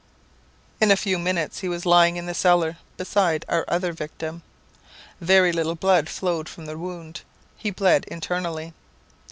"In 0.81 0.89
a 0.89 0.95
few 0.97 1.19
minutes 1.19 1.59
he 1.59 1.69
was 1.69 1.85
lying 1.85 2.15
in 2.17 2.25
the 2.25 2.33
cellar, 2.33 2.77
beside 2.97 3.45
our 3.47 3.63
other 3.67 3.93
victim. 3.93 4.41
Very 5.19 5.51
little 5.51 5.75
blood 5.75 6.09
flowed 6.09 6.49
from 6.49 6.65
the 6.65 6.75
wound; 6.75 7.21
he 7.55 7.69
bled 7.69 8.05
internally. 8.05 8.73